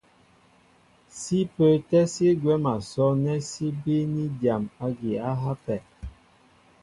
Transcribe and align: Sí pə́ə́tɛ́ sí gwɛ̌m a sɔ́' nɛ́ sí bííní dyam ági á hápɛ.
Sí 1.17 1.37
pə́ə́tɛ́ 1.55 2.03
sí 2.13 2.27
gwɛ̌m 2.41 2.63
a 2.73 2.75
sɔ́' 2.89 3.13
nɛ́ 3.23 3.37
sí 3.49 3.65
bííní 3.81 4.23
dyam 4.39 4.63
ági 4.85 5.11
á 5.29 5.31
hápɛ. 5.43 5.75